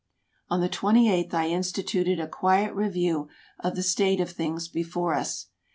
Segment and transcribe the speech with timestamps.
[0.49, 3.27] On the twenty eighth I instituted a quiet review
[3.59, 5.45] of the state of things before us.